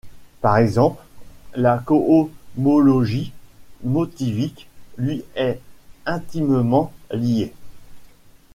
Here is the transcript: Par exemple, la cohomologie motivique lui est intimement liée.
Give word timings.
Par 0.41 0.57
exemple, 0.57 0.99
la 1.55 1.77
cohomologie 1.77 3.33
motivique 3.83 4.67
lui 4.97 5.21
est 5.35 5.59
intimement 6.07 6.91
liée. 7.11 7.53